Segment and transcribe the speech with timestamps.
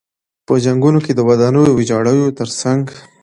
[0.47, 2.83] په جنګونو کې د ودانیو ویجاړیو تر څنګ.